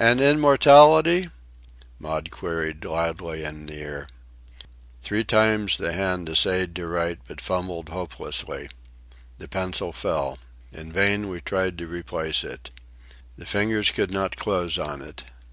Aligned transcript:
"And 0.00 0.20
immortality?" 0.20 1.30
Maud 2.00 2.32
queried 2.32 2.84
loudly 2.84 3.44
in 3.44 3.66
the 3.66 3.74
ear. 3.76 4.08
Three 5.00 5.22
times 5.22 5.78
the 5.78 5.92
hand 5.92 6.28
essayed 6.28 6.74
to 6.74 6.88
write 6.88 7.20
but 7.28 7.40
fumbled 7.40 7.88
hopelessly. 7.88 8.68
The 9.38 9.46
pencil 9.46 9.92
fell. 9.92 10.40
In 10.72 10.90
vain 10.92 11.28
we 11.28 11.40
tried 11.40 11.78
to 11.78 11.86
replace 11.86 12.42
it. 12.42 12.70
The 13.38 13.46
fingers 13.46 13.90
could 13.90 14.10
not 14.10 14.34
close 14.36 14.76
on 14.76 15.02
it. 15.02 15.22